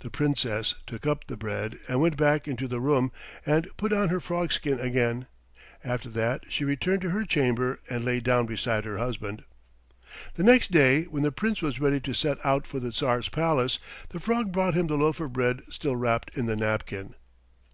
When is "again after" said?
4.78-6.10